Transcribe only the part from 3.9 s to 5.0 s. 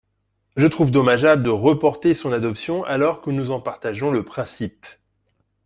le principe.